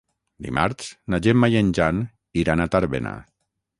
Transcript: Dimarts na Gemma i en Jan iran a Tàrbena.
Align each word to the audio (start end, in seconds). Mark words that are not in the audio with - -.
Dimarts 0.45 0.87
na 1.15 1.19
Gemma 1.27 1.49
i 1.55 1.59
en 1.61 1.71
Jan 1.81 2.01
iran 2.45 2.65
a 2.65 2.71
Tàrbena. 2.77 3.13